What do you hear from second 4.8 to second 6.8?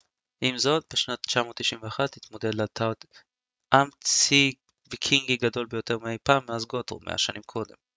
ויקינגי גדול יותר מאי פעם מאז